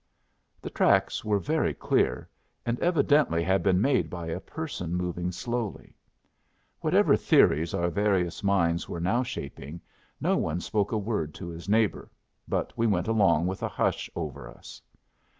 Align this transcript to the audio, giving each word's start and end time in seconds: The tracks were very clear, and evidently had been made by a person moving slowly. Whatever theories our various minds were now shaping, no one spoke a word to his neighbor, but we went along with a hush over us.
The 0.63 0.71
tracks 0.71 1.23
were 1.23 1.37
very 1.37 1.75
clear, 1.75 2.27
and 2.65 2.79
evidently 2.79 3.43
had 3.43 3.61
been 3.61 3.79
made 3.79 4.09
by 4.09 4.25
a 4.29 4.39
person 4.39 4.95
moving 4.95 5.31
slowly. 5.31 5.95
Whatever 6.79 7.15
theories 7.15 7.75
our 7.75 7.91
various 7.91 8.43
minds 8.43 8.89
were 8.89 8.99
now 8.99 9.21
shaping, 9.21 9.79
no 10.19 10.37
one 10.37 10.59
spoke 10.59 10.91
a 10.91 10.97
word 10.97 11.35
to 11.35 11.49
his 11.49 11.69
neighbor, 11.69 12.09
but 12.47 12.75
we 12.75 12.87
went 12.87 13.07
along 13.07 13.45
with 13.45 13.61
a 13.61 13.69
hush 13.69 14.09
over 14.15 14.49
us. 14.49 14.81